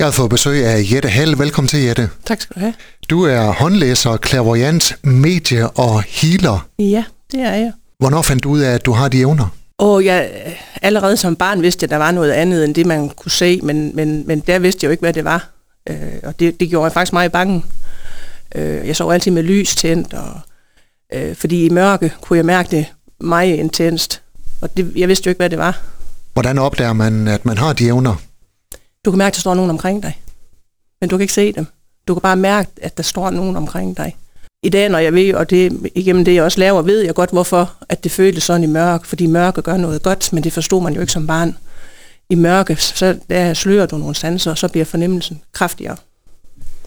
[0.00, 1.38] Jeg har fået besøg af Jette Hall.
[1.38, 2.08] Velkommen til, Jette.
[2.26, 2.74] Tak skal du have.
[3.10, 6.68] Du er håndlæser, clairvoyant, medie og healer.
[6.78, 7.72] Ja, det er jeg.
[7.98, 9.54] Hvornår fandt du ud af, at du har de evner?
[9.78, 10.30] Og jeg,
[10.82, 13.60] allerede som barn vidste jeg, at der var noget andet end det, man kunne se,
[13.62, 15.48] men, men, men der vidste jeg jo ikke, hvad det var.
[15.88, 17.64] Øh, og det, det gjorde jeg faktisk meget bange.
[18.54, 20.40] Øh, jeg sov altid med lys tændt, og,
[21.14, 22.86] øh, fordi i mørke kunne jeg mærke det
[23.20, 24.22] meget intenst.
[24.60, 25.80] Og det, jeg vidste jo ikke, hvad det var.
[26.32, 28.16] Hvordan opdager man, at man har de evner?
[29.04, 30.20] Du kan mærke, at der står nogen omkring dig.
[31.00, 31.66] Men du kan ikke se dem.
[32.08, 34.16] Du kan bare mærke, at der står nogen omkring dig.
[34.62, 37.30] I dag, når jeg ved, og det igennem det, jeg også laver, ved jeg godt,
[37.30, 39.06] hvorfor at det føles sådan i mørke.
[39.06, 41.56] Fordi mørke gør noget godt, men det forstod man jo ikke som barn.
[42.30, 45.96] I mørke, så der slører du nogle sanser, og så bliver fornemmelsen kraftigere.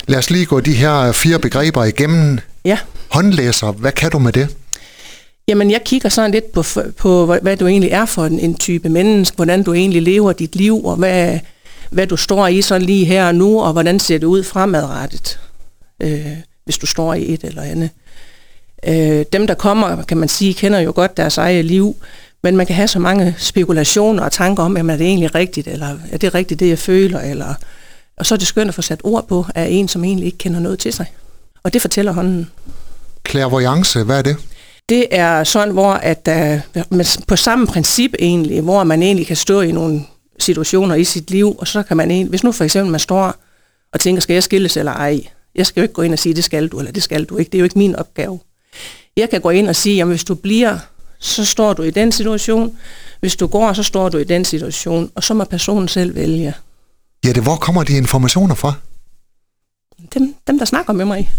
[0.07, 2.39] Lad os lige gå de her fire begreber igennem.
[2.65, 2.77] Ja.
[3.09, 4.55] Håndlæser, hvad kan du med det?
[5.47, 6.63] Jamen, jeg kigger sådan lidt på,
[6.97, 10.55] på hvad du egentlig er for en, en type menneske, hvordan du egentlig lever dit
[10.55, 11.39] liv, og hvad,
[11.93, 15.39] hvad du står i sådan lige her og nu, og hvordan ser det ud fremadrettet,
[15.99, 17.89] øh, hvis du står i et eller andet.
[18.87, 21.95] Øh, dem, der kommer, kan man sige, kender jo godt deres eget liv,
[22.43, 25.67] men man kan have så mange spekulationer og tanker om, jamen er det egentlig rigtigt,
[25.67, 27.53] eller er det rigtigt, det jeg føler, eller...
[28.17, 30.37] Og så er det skønt at få sat ord på af en, som egentlig ikke
[30.37, 31.05] kender noget til sig.
[31.63, 32.51] Og det fortæller hånden.
[33.29, 34.35] Clairvoyance, hvad er det?
[34.89, 36.29] Det er sådan, hvor at,
[36.91, 40.01] uh, på samme princip egentlig, hvor man egentlig kan stå i nogle
[40.43, 43.35] situationer i sit liv, og så kan man egentlig, hvis nu for eksempel man står
[43.93, 45.21] og tænker, skal jeg skilles eller ej?
[45.55, 47.37] Jeg skal jo ikke gå ind og sige, det skal du, eller det skal du
[47.37, 47.49] ikke.
[47.51, 48.39] Det er jo ikke min opgave.
[49.17, 50.77] Jeg kan gå ind og sige, jamen hvis du bliver,
[51.19, 52.77] så står du i den situation.
[53.19, 55.11] Hvis du går, så står du i den situation.
[55.15, 56.53] Og så må personen selv vælge.
[57.25, 58.73] Ja, det hvor kommer de informationer fra?
[60.13, 61.31] Dem, dem der snakker med mig.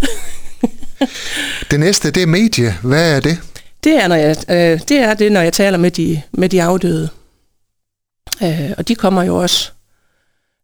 [1.70, 2.74] det næste, det er medie.
[2.82, 3.38] Hvad er det?
[3.84, 6.62] Det er, når jeg, øh, det er det, når jeg taler med de, med de
[6.62, 7.08] afdøde.
[8.42, 9.70] Øh, og de kommer jo også.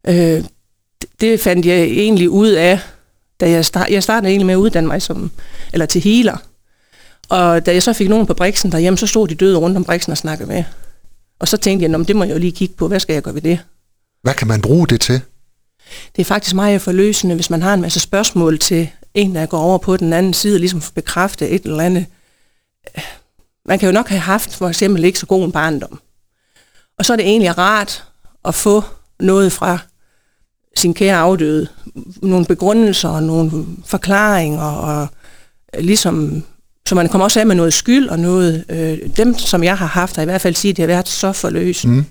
[0.07, 0.43] Øh,
[1.21, 2.79] det fandt jeg egentlig ud af,
[3.39, 5.31] da jeg, start, jeg startede egentlig med at uddanne mig som,
[5.73, 6.37] eller til healer.
[7.29, 9.83] Og da jeg så fik nogen på Brixen derhjemme, så stod de døde rundt om
[9.83, 10.63] Brixen og snakkede med.
[11.39, 13.33] Og så tænkte jeg, det må jeg jo lige kigge på, hvad skal jeg gøre
[13.33, 13.59] ved det?
[14.21, 15.21] Hvad kan man bruge det til?
[16.15, 19.59] Det er faktisk meget forløsende, hvis man har en masse spørgsmål til en, der går
[19.59, 22.05] over på den anden side, ligesom for bekræfte et eller andet.
[23.65, 25.99] Man kan jo nok have haft for eksempel ikke så god en barndom.
[27.01, 28.03] Og så er det egentlig rart
[28.45, 28.83] at få
[29.19, 29.77] noget fra
[30.77, 31.67] sin kære afdøde.
[32.21, 35.07] Nogle begrundelser og nogle forklaringer, og
[35.79, 36.43] ligesom,
[36.87, 38.65] så man kommer også af med noget skyld og noget.
[38.69, 41.07] Øh, dem, som jeg har haft, har i hvert fald sige, at det har været
[41.07, 41.95] så forløsende.
[41.95, 42.05] Mm.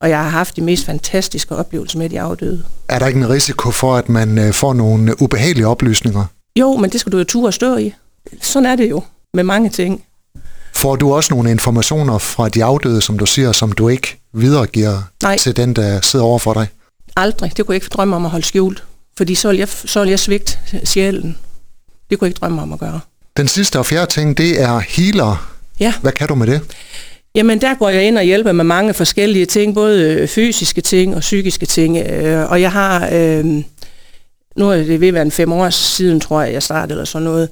[0.00, 2.64] Og jeg har haft de mest fantastiske oplevelser med de afdøde.
[2.88, 6.24] Er der ikke en risiko for, at man øh, får nogle ubehagelige oplysninger?
[6.58, 7.94] Jo, men det skal du jo turde stå i.
[8.40, 9.02] Sådan er det jo
[9.34, 10.04] med mange ting.
[10.84, 15.02] Får du også nogle informationer fra de afdøde, som du siger, som du ikke videregiver
[15.22, 15.38] Nej.
[15.38, 16.66] til den, der sidder over for dig?
[17.16, 17.56] Aldrig.
[17.56, 18.84] Det kunne jeg ikke drømme om at holde skjult.
[19.16, 21.38] Fordi så vil jeg, så vil jeg svigte sjælen.
[22.10, 23.00] Det kunne jeg ikke drømme om at gøre.
[23.36, 25.54] Den sidste og fjerde ting, det er healer.
[25.80, 25.94] Ja.
[26.02, 26.60] Hvad kan du med det?
[27.34, 31.20] Jamen, der går jeg ind og hjælper med mange forskellige ting, både fysiske ting og
[31.20, 31.98] psykiske ting.
[31.98, 33.44] Øh, og jeg har, øh,
[34.56, 37.04] nu er det ved at være en fem år siden, tror jeg, jeg startede eller
[37.04, 37.48] sådan noget,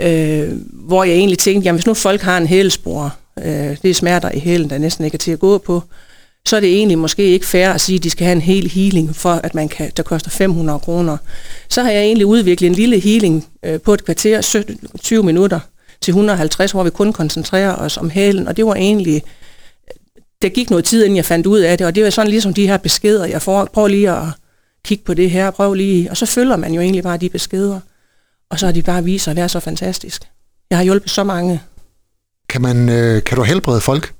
[0.00, 3.94] øh, hvor jeg egentlig tænkte, jamen hvis nu folk har en hælspor, øh, det er
[3.94, 5.82] smerter i hælen, der næsten ikke er til at gå på,
[6.46, 8.70] så er det egentlig måske ikke fair at sige, at de skal have en hel
[8.70, 11.16] healing, for at man kan, der koster 500 kroner.
[11.68, 14.64] Så har jeg egentlig udviklet en lille healing øh, på et kvarter,
[15.00, 15.60] 20 minutter
[16.00, 19.94] til 150, hvor vi kun koncentrerer os om hælen, og det var egentlig, øh,
[20.42, 22.54] der gik noget tid, inden jeg fandt ud af det, og det var sådan ligesom
[22.54, 24.24] de her beskeder, jeg får, prøv lige at
[24.84, 27.80] kigge på det her, prøv lige, og så følger man jo egentlig bare de beskeder,
[28.50, 30.22] og så har de bare vist sig at være så fantastisk.
[30.70, 31.62] Jeg har hjulpet så mange.
[32.48, 34.14] Kan, man, øh, kan du helbrede folk?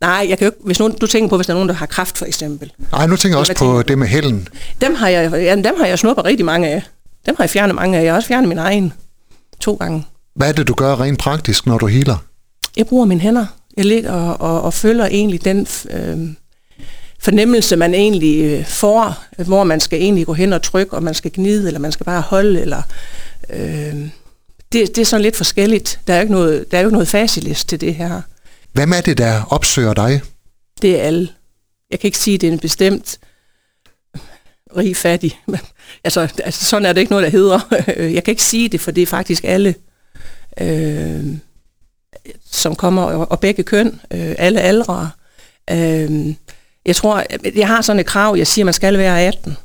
[0.00, 1.74] Nej, jeg kan jo ikke, hvis nogen, du tænker på, hvis der er nogen, der
[1.74, 2.72] har kraft for eksempel.
[2.92, 4.48] Nej, nu tænker jeg også på det med hælden.
[4.80, 6.82] Dem har jeg, ja, dem har jeg snuppet rigtig mange af.
[7.26, 8.02] Dem har jeg fjernet mange af.
[8.02, 8.92] Jeg har også fjernet min egen
[9.60, 10.06] to gange.
[10.34, 12.16] Hvad er det, du gør rent praktisk, når du healer?
[12.76, 13.46] Jeg bruger mine hænder.
[13.76, 16.28] Jeg ligger og, og, og følger egentlig den øh,
[17.20, 21.14] fornemmelse, man egentlig øh, får, hvor man skal egentlig gå hen og trykke, og man
[21.14, 22.82] skal gnide, eller man skal bare holde, eller...
[23.50, 24.08] Øh,
[24.72, 26.00] det, det er sådan lidt forskelligt.
[26.06, 28.20] Der er jo ikke noget, der er jo ikke noget facilist til det her.
[28.72, 30.20] Hvem er det, der opsøger dig?
[30.82, 31.28] Det er alle.
[31.90, 33.18] Jeg kan ikke sige, at det er en bestemt
[34.76, 35.40] rig fattig.
[36.04, 37.60] altså, altså, sådan er det ikke noget, der hedder.
[38.16, 39.74] Jeg kan ikke sige det, for det er faktisk alle,
[40.60, 41.24] øh,
[42.50, 45.10] som kommer, og begge køn, øh, alle aldre.
[45.70, 46.34] Øh,
[46.86, 47.24] jeg tror,
[47.54, 49.56] jeg har sådan et krav, jeg siger, at man skal være 18.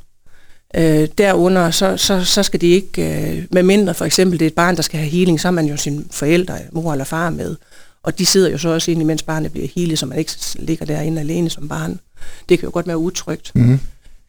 [0.76, 4.50] Øh, derunder, så, så, så skal de ikke, øh, med mindre for eksempel det er
[4.50, 7.30] et barn, der skal have healing, så har man jo sin forældre, mor eller far
[7.30, 7.56] med.
[8.02, 10.86] Og de sidder jo så også inde, mens barnet bliver healet, så man ikke ligger
[10.86, 12.00] derinde alene som barn.
[12.48, 13.52] Det kan jo godt være utrygt.
[13.54, 13.80] Mm-hmm.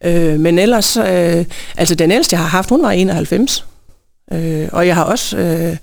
[0.04, 1.46] Øh, men ellers, øh,
[1.78, 3.66] altså den ældste, jeg har haft, hun var 91.
[4.32, 5.78] Øh, og jeg har også, øh,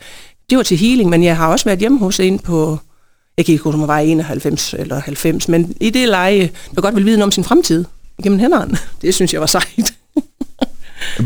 [0.50, 2.78] det var til healing, men jeg har også været hjemme hos en på,
[3.36, 6.96] jeg kan ikke huske, om var 91 eller 90, men i det leje, der godt
[6.96, 7.84] vil vide noget om sin fremtid
[8.22, 8.78] gennem hænderne.
[9.02, 9.94] Det synes jeg var sejt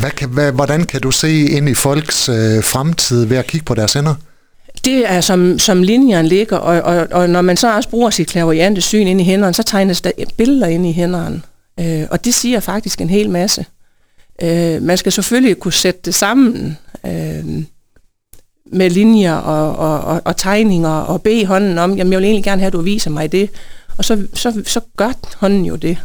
[0.07, 3.65] hvad kan, hvad, hvordan kan du se ind i folks øh, fremtid ved at kigge
[3.65, 4.15] på deres hænder?
[4.85, 8.29] Det er som, som linjerne ligger, og, og, og når man så også bruger sit
[8.29, 11.43] klaverjante syn ind i hænderne, så tegnes der billeder ind i hænderne.
[11.81, 13.65] Øh, og det siger faktisk en hel masse.
[14.43, 17.45] Øh, man skal selvfølgelig kunne sætte det sammen øh,
[18.73, 22.45] med linjer og, og, og, og tegninger og bede hånden om, jamen jeg vil egentlig
[22.45, 23.51] gerne have, at du viser mig det.
[23.99, 25.99] Og så, så, så gør hånden jo det.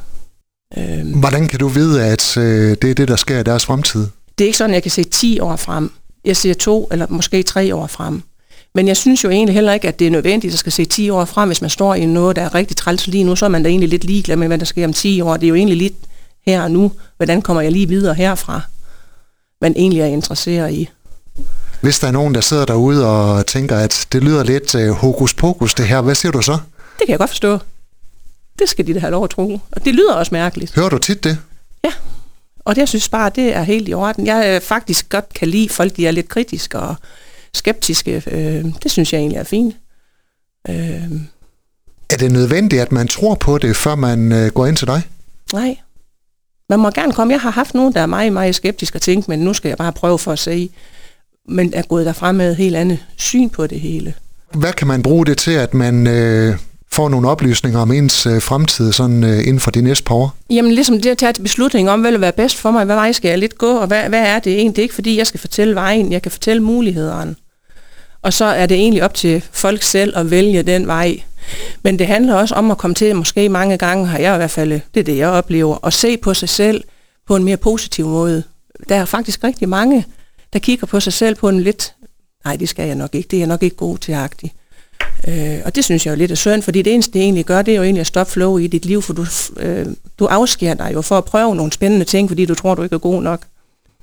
[0.77, 4.07] Øh, Hvordan kan du vide, at øh, det er det, der sker i deres fremtid?
[4.37, 5.91] Det er ikke sådan, at jeg kan se 10 år frem.
[6.25, 8.23] Jeg ser to eller måske tre år frem.
[8.75, 11.09] Men jeg synes jo egentlig heller ikke, at det er nødvendigt at skal se 10
[11.09, 13.49] år frem, hvis man står i noget, der er rigtig træls lige nu, så er
[13.49, 15.37] man da egentlig lidt ligeglad med, hvad der sker om 10 år.
[15.37, 15.93] Det er jo egentlig lidt
[16.45, 16.91] her og nu.
[17.17, 18.61] Hvordan kommer jeg lige videre herfra?
[19.61, 20.89] Man egentlig er interesseret i.
[21.81, 25.33] Hvis der er nogen, der sidder derude og tænker, at det lyder lidt uh, hokus
[25.33, 26.51] pokus det her, hvad siger du så?
[26.51, 27.59] Det kan jeg godt forstå.
[28.61, 29.59] Det skal de da have lov at tro.
[29.71, 30.75] Og det lyder også mærkeligt.
[30.75, 31.37] Hører du tit det?
[31.83, 31.91] Ja.
[32.59, 34.25] Og det, jeg synes bare, det er helt i orden.
[34.25, 36.95] Jeg øh, faktisk godt kan lide folk, de er lidt kritiske og
[37.53, 38.23] skeptiske.
[38.27, 39.75] Øh, det synes jeg egentlig er fint.
[40.69, 41.11] Øh.
[42.09, 45.01] Er det nødvendigt, at man tror på det, før man øh, går ind til dig?
[45.53, 45.77] Nej.
[46.69, 47.33] Man må gerne komme.
[47.33, 49.77] Jeg har haft nogen, der er meget, meget skeptiske og tænke, men nu skal jeg
[49.77, 50.69] bare prøve for at se.
[51.47, 54.13] Men er gået derfra med et helt andet syn på det hele.
[54.53, 56.57] Hvad kan man bruge det til, at man øh,
[56.93, 60.35] får nogle oplysninger om ens øh, fremtid sådan, øh, inden for de næste par år?
[60.49, 63.11] Jamen ligesom det at tage beslutning om, hvad vil være bedst for mig, hvad vej
[63.11, 64.75] skal jeg lidt gå, og hvad, hvad er det egentlig?
[64.75, 67.35] Det er ikke fordi, jeg skal fortælle vejen, jeg kan fortælle mulighederne.
[68.21, 71.21] Og så er det egentlig op til folk selv at vælge den vej.
[71.83, 74.51] Men det handler også om at komme til, måske mange gange har jeg i hvert
[74.51, 76.83] fald, det er det jeg oplever, at se på sig selv
[77.27, 78.43] på en mere positiv måde.
[78.89, 80.05] Der er faktisk rigtig mange,
[80.53, 81.95] der kigger på sig selv på en lidt,
[82.45, 84.53] nej det skal jeg nok ikke, det er jeg nok ikke god til agtig.
[85.27, 87.61] Øh, og det synes jeg er lidt af synd, fordi det eneste det egentlig gør,
[87.61, 89.25] det er jo egentlig at stoppe flow i dit liv, for du,
[89.57, 89.85] øh,
[90.19, 92.95] du afskærer dig jo for at prøve nogle spændende ting, fordi du tror, du ikke
[92.95, 93.41] er god nok.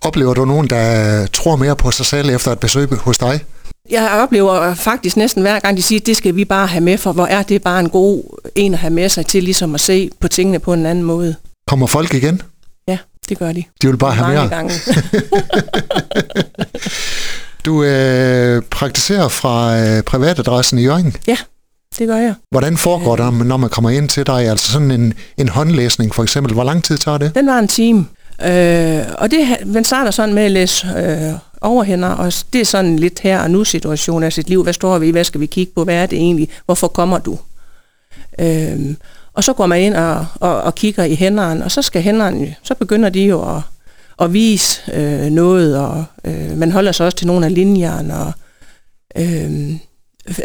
[0.00, 3.44] Oplever du nogen, der tror mere på sig selv efter et besøg hos dig?
[3.91, 6.99] Jeg oplever faktisk næsten hver gang, de siger, at det skal vi bare have med,
[6.99, 9.81] for hvor er det bare en god en at have med sig til ligesom at
[9.81, 11.35] se på tingene på en anden måde.
[11.67, 12.43] Kommer folk igen?
[12.88, 12.99] Ja,
[13.29, 13.64] det gør de.
[13.82, 14.49] De vil bare have mere?
[14.49, 14.73] Gange.
[17.69, 21.17] du øh, praktiserer fra øh, privatadressen i Jørgen?
[21.26, 21.37] Ja,
[21.99, 22.35] det gør jeg.
[22.50, 24.49] Hvordan foregår det, når man kommer ind til dig?
[24.49, 26.55] Altså sådan en, en håndlæsning for eksempel.
[26.55, 27.35] Hvor lang tid tager det?
[27.35, 28.06] Den var en time.
[28.44, 32.99] Øh, og det, man starter sådan med at læse øh, overhænder, og det er sådan
[32.99, 34.62] lidt her og nu situation af sit liv.
[34.62, 35.11] Hvad står vi i?
[35.11, 35.85] Hvad skal vi kigge på?
[35.85, 36.49] Hvad er det egentlig?
[36.64, 37.38] Hvorfor kommer du?
[38.41, 38.94] Øh,
[39.35, 42.55] og så går man ind og, og, og kigger i hænderne, og så skal hænderne,
[42.62, 43.62] så begynder de jo at,
[44.20, 48.32] at vise øh, noget, og øh, man holder sig også til nogle af linjerne, og
[49.19, 49.76] øh,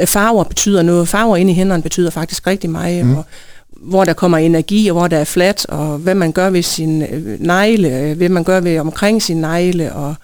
[0.05, 1.07] farver betyder noget.
[1.07, 3.15] Farver inde i hænderne betyder faktisk rigtig meget, mm.
[3.15, 3.25] og
[3.69, 7.01] hvor der kommer energi, og hvor der er flat, og hvad man gør ved sin
[7.01, 10.15] øh, negle, øh, hvad man gør ved omkring sin negle, og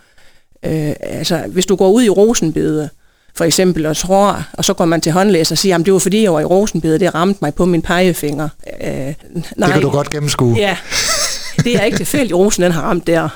[0.65, 2.89] øh, altså, hvis du går ud i rosenbede,
[3.35, 5.99] for eksempel, og tror, og så går man til håndlæser og siger, at det var
[5.99, 8.49] fordi, jeg var i rosenbede, det ramte mig på min pegefinger.
[8.83, 9.13] Øh, nej.
[9.57, 10.55] Det kan du godt gennemskue.
[10.57, 10.77] Ja,
[11.73, 13.29] det er ikke tilfældigt, rosen den har ramt der.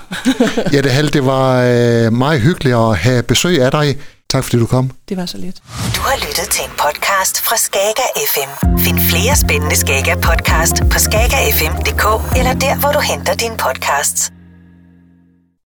[0.73, 3.97] ja, det, Hal, det var øh, meget hyggeligt at have besøg af dig.
[4.29, 4.91] Tak fordi du kom.
[5.09, 5.55] Det var så lidt.
[5.95, 8.79] Du har lyttet til en podcast fra Skager FM.
[8.79, 12.05] Find flere spændende Skager podcast på skagerfm.dk
[12.37, 14.32] eller der, hvor du henter dine podcasts.